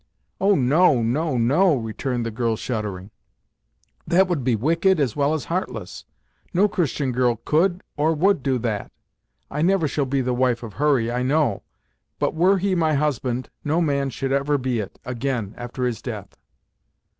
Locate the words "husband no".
12.95-13.79